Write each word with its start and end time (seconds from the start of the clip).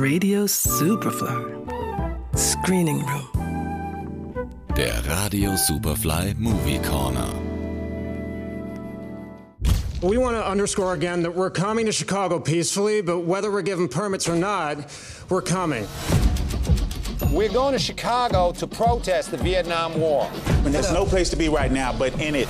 Radio 0.00 0.44
Superfly. 0.44 2.36
Screening 2.36 3.06
Room. 3.06 4.50
Der 4.74 5.00
Radio 5.08 5.50
Superfly 5.52 6.36
Movie 6.36 6.80
Corner. 6.80 7.32
We 10.02 10.18
want 10.18 10.36
to 10.36 10.44
underscore 10.44 10.94
again 10.94 11.22
that 11.22 11.34
we're 11.34 11.50
coming 11.50 11.86
to 11.86 11.92
Chicago 11.92 12.40
peacefully, 12.40 13.02
but 13.02 13.20
whether 13.20 13.52
we're 13.52 13.62
given 13.62 13.86
permits 13.86 14.28
or 14.28 14.34
not, 14.34 14.78
we're 15.28 15.40
coming. 15.42 15.86
We're 17.30 17.52
going 17.52 17.72
to 17.72 17.78
Chicago 17.78 18.52
to 18.52 18.66
protest 18.66 19.30
the 19.30 19.36
Vietnam 19.36 19.98
War. 20.00 20.28
And 20.64 20.74
There's 20.74 20.92
no 20.92 21.04
place 21.04 21.30
to 21.30 21.36
be 21.36 21.48
right 21.48 21.70
now 21.70 21.96
but 21.96 22.20
in 22.20 22.34
it. 22.34 22.48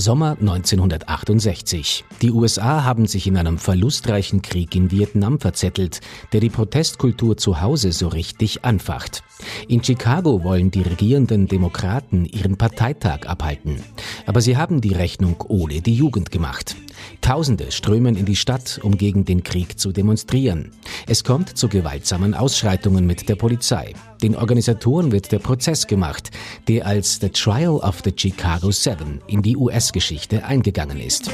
Sommer 0.00 0.38
1968. 0.40 2.04
Die 2.22 2.30
USA 2.30 2.84
haben 2.84 3.06
sich 3.06 3.26
in 3.26 3.36
einem 3.36 3.58
verlustreichen 3.58 4.40
Krieg 4.40 4.74
in 4.74 4.90
Vietnam 4.90 5.38
verzettelt, 5.38 6.00
der 6.32 6.40
die 6.40 6.48
Protestkultur 6.48 7.36
zu 7.36 7.60
Hause 7.60 7.92
so 7.92 8.08
richtig 8.08 8.64
anfacht. 8.64 9.22
In 9.68 9.84
Chicago 9.84 10.42
wollen 10.42 10.70
die 10.70 10.80
regierenden 10.80 11.48
Demokraten 11.48 12.24
ihren 12.24 12.56
Parteitag 12.56 13.26
abhalten. 13.26 13.82
Aber 14.24 14.40
sie 14.40 14.56
haben 14.56 14.80
die 14.80 14.94
Rechnung 14.94 15.44
ohne 15.48 15.82
die 15.82 15.94
Jugend 15.94 16.30
gemacht. 16.30 16.76
Tausende 17.20 17.70
strömen 17.70 18.16
in 18.16 18.24
die 18.24 18.36
Stadt, 18.36 18.80
um 18.82 18.96
gegen 18.96 19.24
den 19.24 19.42
Krieg 19.42 19.78
zu 19.78 19.92
demonstrieren. 19.92 20.72
Es 21.06 21.24
kommt 21.24 21.56
zu 21.56 21.68
gewaltsamen 21.68 22.34
Ausschreitungen 22.34 23.06
mit 23.06 23.28
der 23.28 23.36
Polizei. 23.36 23.94
Den 24.22 24.36
Organisatoren 24.36 25.12
wird 25.12 25.32
der 25.32 25.38
Prozess 25.38 25.86
gemacht, 25.86 26.30
der 26.68 26.86
als 26.86 27.18
The 27.20 27.30
Trial 27.30 27.76
of 27.76 28.00
the 28.04 28.12
Chicago 28.14 28.70
Seven 28.70 29.20
in 29.26 29.42
die 29.42 29.56
US-Geschichte 29.56 30.44
eingegangen 30.44 31.00
ist. 31.00 31.30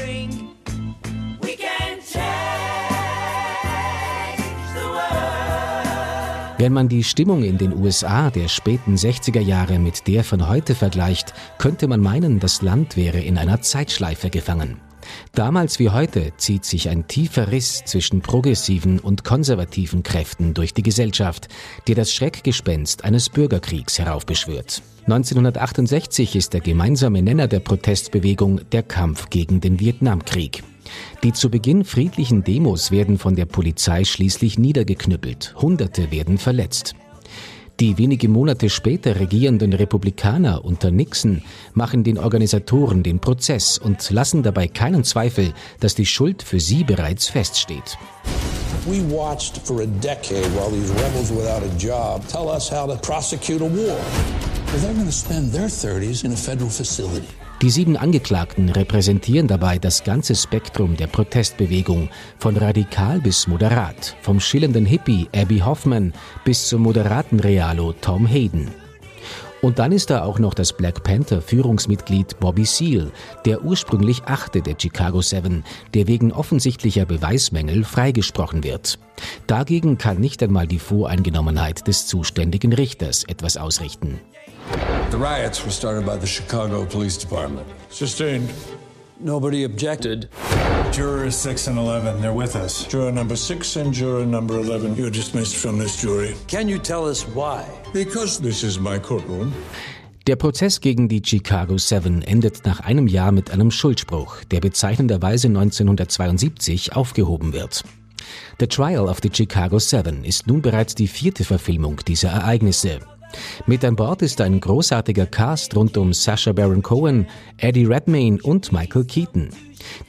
Wenn 6.59 6.73
man 6.73 6.89
die 6.89 7.03
Stimmung 7.03 7.43
in 7.43 7.59
den 7.59 7.71
USA 7.71 8.31
der 8.31 8.47
späten 8.47 8.95
60er 8.95 9.39
Jahre 9.39 9.77
mit 9.77 10.07
der 10.07 10.23
von 10.23 10.47
heute 10.47 10.73
vergleicht, 10.73 11.35
könnte 11.59 11.87
man 11.87 12.01
meinen, 12.01 12.39
das 12.39 12.63
Land 12.63 12.97
wäre 12.97 13.19
in 13.19 13.37
einer 13.37 13.61
Zeitschleife 13.61 14.31
gefangen. 14.31 14.81
Damals 15.33 15.79
wie 15.79 15.89
heute 15.89 16.33
zieht 16.37 16.65
sich 16.65 16.89
ein 16.89 17.07
tiefer 17.07 17.51
Riss 17.51 17.83
zwischen 17.85 18.21
progressiven 18.21 18.99
und 18.99 19.23
konservativen 19.23 20.03
Kräften 20.03 20.53
durch 20.53 20.73
die 20.73 20.83
Gesellschaft, 20.83 21.47
der 21.87 21.95
das 21.95 22.13
Schreckgespenst 22.13 23.03
eines 23.03 23.29
Bürgerkriegs 23.29 23.99
heraufbeschwört. 23.99 24.81
1968 25.05 26.35
ist 26.35 26.53
der 26.53 26.61
gemeinsame 26.61 27.21
Nenner 27.21 27.47
der 27.47 27.61
Protestbewegung 27.61 28.61
der 28.71 28.83
Kampf 28.83 29.29
gegen 29.29 29.61
den 29.61 29.79
Vietnamkrieg. 29.79 30.63
Die 31.23 31.33
zu 31.33 31.49
Beginn 31.49 31.85
friedlichen 31.85 32.43
Demos 32.43 32.91
werden 32.91 33.17
von 33.17 33.35
der 33.35 33.45
Polizei 33.45 34.03
schließlich 34.03 34.57
niedergeknüppelt, 34.57 35.55
Hunderte 35.57 36.11
werden 36.11 36.37
verletzt. 36.37 36.95
Die 37.79 37.99
wenige 37.99 38.27
Monate 38.27 38.71
später 38.71 39.19
regierenden 39.19 39.71
Republikaner 39.71 40.65
unter 40.65 40.89
Nixon 40.89 41.43
machen 41.75 42.03
den 42.03 42.17
Organisatoren 42.17 43.03
den 43.03 43.19
Prozess 43.19 43.77
und 43.77 44.09
lassen 44.09 44.41
dabei 44.41 44.67
keinen 44.67 45.03
Zweifel, 45.03 45.53
dass 45.79 45.93
die 45.93 46.07
Schuld 46.07 46.41
für 46.41 46.59
sie 46.59 46.83
bereits 46.83 47.29
feststeht. 47.29 47.99
We 48.87 49.03
watched 49.11 49.59
for 49.63 49.81
a 49.81 49.85
decade 50.01 50.47
while 50.55 50.71
these 50.71 50.91
rebels 50.95 51.29
without 51.29 51.61
a 51.61 51.77
job 51.77 52.27
tell 52.27 52.47
us 52.47 52.71
how 52.71 52.87
to 52.87 52.95
prosecute 52.95 53.61
a 53.61 53.69
war. 53.69 53.99
They're 54.67 54.93
going 54.93 55.05
to 55.05 55.11
spend 55.11 55.53
their 55.53 55.67
30s 55.67 56.23
in 56.23 56.33
a 56.33 56.35
federal 56.35 56.69
facility. 56.69 57.27
Die 57.61 57.71
sieben 57.71 57.97
Angeklagten 57.97 58.69
repräsentieren 58.69 59.47
dabei 59.47 59.79
das 59.79 60.03
ganze 60.03 60.35
Spektrum 60.35 60.95
der 60.95 61.07
Protestbewegung, 61.07 62.09
von 62.37 62.55
radikal 62.55 63.19
bis 63.19 63.47
moderat, 63.47 64.15
vom 64.21 64.39
schillernden 64.39 64.85
Hippie 64.85 65.27
Abby 65.35 65.59
Hoffman 65.59 66.13
bis 66.45 66.67
zum 66.67 66.83
moderaten 66.83 67.39
Realo 67.39 67.93
Tom 67.93 68.27
Hayden. 68.27 68.69
Und 69.67 69.79
dann 69.79 69.91
ist 69.91 70.09
da 70.09 70.23
auch 70.23 70.39
noch 70.39 70.53
das 70.53 70.71
Black 70.71 71.03
Panther 71.03 71.41
Führungsmitglied 71.41 72.39
Bobby 72.39 72.63
Seale, 72.63 73.11
der 73.43 73.65
ursprünglich 73.65 74.23
Achte 74.23 74.61
der 74.61 74.77
Chicago 74.79 75.21
Seven, 75.21 75.65
der 75.93 76.07
wegen 76.07 76.31
offensichtlicher 76.31 77.05
Beweismängel 77.05 77.83
freigesprochen 77.83 78.63
wird. 78.63 78.97
Dagegen 79.45 79.97
kann 79.97 80.21
nicht 80.21 80.41
einmal 80.41 80.67
die 80.67 80.79
Voreingenommenheit 80.79 81.85
des 81.85 82.07
zuständigen 82.07 82.71
Richters 82.71 83.25
etwas 83.25 83.57
ausrichten. 83.57 84.21
The 85.11 85.17
riots 85.17 85.61
were 85.61 85.71
started 85.73 86.05
by 86.05 86.17
the 86.17 86.27
Chicago 86.27 86.85
Police 86.85 87.17
Department. 87.17 87.65
Sustained. 87.89 88.49
Nobody 89.19 89.63
objected. 89.63 90.29
Jurors 90.91 91.35
6 91.35 91.67
and 91.67 91.79
11, 91.79 92.21
they're 92.21 92.33
with 92.33 92.55
us. 92.55 92.85
Juror 92.87 93.11
number 93.11 93.35
6 93.35 93.75
and 93.77 93.91
juror 93.91 94.25
number 94.25 94.59
11, 94.59 94.95
you're 94.95 95.09
dismissed 95.09 95.55
from 95.55 95.79
this 95.79 95.99
jury. 95.99 96.35
Can 96.47 96.67
you 96.67 96.77
tell 96.77 97.07
us 97.09 97.23
why? 97.23 97.65
Because 97.93 98.39
this 98.39 98.63
is 98.63 98.79
my 98.79 98.99
courtroom. 98.99 99.53
Der 100.27 100.35
Prozess 100.35 100.81
gegen 100.81 101.07
die 101.07 101.21
Chicago 101.23 101.77
Seven 101.77 102.21
endet 102.21 102.65
nach 102.65 102.81
einem 102.81 103.07
Jahr 103.07 103.31
mit 103.31 103.49
einem 103.49 103.71
Schuldspruch, 103.71 104.43
der 104.51 104.59
bezeichnenderweise 104.59 105.47
1972 105.47 106.95
aufgehoben 106.95 107.53
wird. 107.53 107.83
The 108.59 108.67
Trial 108.67 109.07
of 109.07 109.19
the 109.23 109.29
Chicago 109.33 109.79
Seven 109.79 110.25
ist 110.25 110.45
nun 110.45 110.61
bereits 110.61 110.95
die 110.95 111.07
vierte 111.07 111.43
Verfilmung 111.43 112.01
dieser 112.05 112.29
Ereignisse. 112.29 112.99
Mit 113.65 113.83
an 113.83 113.95
Bord 113.95 114.21
ist 114.21 114.41
ein 114.41 114.59
großartiger 114.59 115.25
Cast 115.25 115.75
rund 115.75 115.97
um 115.97 116.13
Sacha 116.13 116.53
Baron 116.53 116.81
Cohen, 116.81 117.27
Eddie 117.57 117.85
Redmayne 117.85 118.39
und 118.41 118.71
Michael 118.71 119.05
Keaton. 119.05 119.49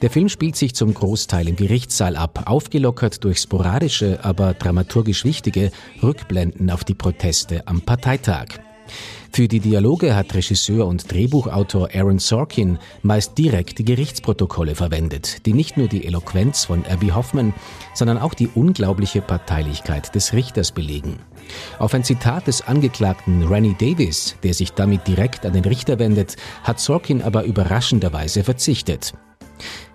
Der 0.01 0.09
Film 0.09 0.29
spielt 0.29 0.55
sich 0.55 0.73
zum 0.75 0.93
Großteil 0.93 1.47
im 1.47 1.55
Gerichtssaal 1.55 2.15
ab, 2.15 2.43
aufgelockert 2.45 3.23
durch 3.23 3.39
sporadische, 3.39 4.23
aber 4.23 4.53
dramaturgisch 4.53 5.25
wichtige 5.25 5.71
Rückblenden 6.01 6.69
auf 6.69 6.83
die 6.83 6.95
Proteste 6.95 7.67
am 7.67 7.81
Parteitag. 7.81 8.59
Für 9.31 9.47
die 9.47 9.59
Dialoge 9.59 10.15
hat 10.15 10.33
Regisseur 10.33 10.85
und 10.87 11.11
Drehbuchautor 11.11 11.89
Aaron 11.93 12.19
Sorkin 12.19 12.79
meist 13.03 13.37
direkt 13.37 13.79
die 13.79 13.85
Gerichtsprotokolle 13.85 14.75
verwendet, 14.75 15.45
die 15.45 15.53
nicht 15.53 15.77
nur 15.77 15.87
die 15.87 16.05
Eloquenz 16.05 16.65
von 16.65 16.83
Abby 16.85 17.09
Hoffman, 17.09 17.53
sondern 17.93 18.17
auch 18.17 18.33
die 18.33 18.47
unglaubliche 18.47 19.21
Parteilichkeit 19.21 20.13
des 20.15 20.33
Richters 20.33 20.71
belegen. 20.71 21.19
Auf 21.77 21.93
ein 21.93 22.03
Zitat 22.03 22.47
des 22.47 22.61
Angeklagten 22.61 23.43
Rennie 23.43 23.75
Davis, 23.79 24.35
der 24.43 24.53
sich 24.53 24.73
damit 24.73 25.07
direkt 25.07 25.45
an 25.45 25.53
den 25.53 25.63
Richter 25.63 25.99
wendet, 25.99 26.35
hat 26.63 26.79
Sorkin 26.79 27.21
aber 27.21 27.43
überraschenderweise 27.43 28.43
verzichtet. 28.43 29.13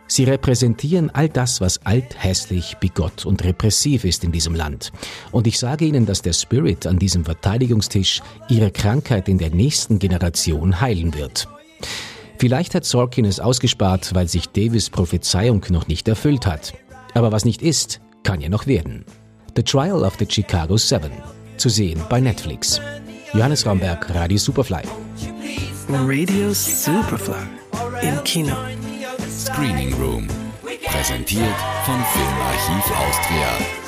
Sie 0.06 0.24
repräsentieren 0.24 1.10
all 1.10 1.28
das, 1.28 1.60
was 1.60 1.84
alt, 1.84 2.22
hässlich, 2.22 2.76
bigott 2.78 3.24
und 3.24 3.42
repressiv 3.42 4.04
ist 4.04 4.22
in 4.22 4.32
diesem 4.32 4.54
Land. 4.54 4.92
Und 5.32 5.46
ich 5.46 5.58
sage 5.58 5.86
Ihnen, 5.86 6.06
dass 6.06 6.22
der 6.22 6.34
Spirit 6.34 6.86
an 6.86 6.98
diesem 6.98 7.24
Verteidigungstisch 7.24 8.20
Ihre 8.48 8.70
Krankheit 8.70 9.28
in 9.28 9.38
der 9.38 9.50
nächsten 9.50 9.98
Generation 9.98 10.80
heilen 10.80 11.14
wird. 11.14 11.48
Vielleicht 12.38 12.74
hat 12.74 12.84
Sorkin 12.84 13.24
es 13.24 13.40
ausgespart, 13.40 14.14
weil 14.14 14.28
sich 14.28 14.48
Davis 14.48 14.90
Prophezeiung 14.90 15.64
noch 15.70 15.86
nicht 15.86 16.06
erfüllt 16.08 16.46
hat. 16.46 16.74
Aber 17.14 17.32
was 17.32 17.44
nicht 17.44 17.62
ist, 17.62 18.00
kann 18.22 18.40
ja 18.40 18.48
noch 18.48 18.66
werden. 18.66 19.04
The 19.56 19.62
Trial 19.62 20.02
of 20.02 20.16
the 20.18 20.26
Chicago 20.28 20.76
Seven. 20.76 21.12
Zu 21.56 21.68
sehen 21.68 22.00
bei 22.10 22.20
Netflix. 22.20 22.80
Johannes 23.32 23.64
Raumberg, 23.64 24.12
Radio 24.14 24.36
Superfly. 24.36 24.82
Radio 25.88 26.52
Superfly. 26.52 27.46
Im 28.02 28.22
Kino. 28.24 28.56
Screening 29.44 29.92
Room. 30.00 30.26
Präsentiert 30.86 31.56
von 31.84 32.02
Filmarchiv 32.14 32.90
Austria. 32.96 33.83